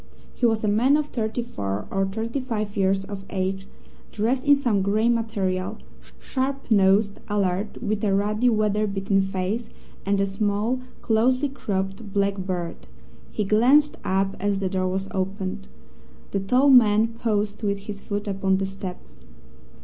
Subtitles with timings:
[0.33, 3.67] He was a man of thirty four or thirty five years of age,
[4.11, 5.77] dressed in some grey material,
[6.19, 9.69] sharp nosed, alert, with a ruddy, weather beaten face,
[10.03, 12.87] and a small, closely cropped, black beard.
[13.31, 15.67] He glanced up as the door was opened.
[16.31, 18.99] The tall man paused with his foot upon the step.